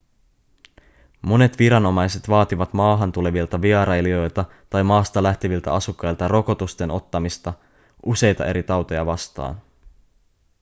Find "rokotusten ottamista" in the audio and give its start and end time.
6.27-7.53